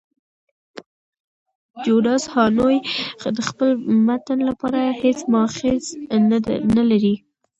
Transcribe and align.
جوناس 1.83 2.23
هانوې 2.33 2.77
د 3.35 3.39
خپل 3.49 3.69
متن 4.07 4.39
لپاره 4.49 4.79
هیڅ 5.01 5.19
مأخذ 5.33 5.83
نه 6.77 6.83
لري. 6.89 7.15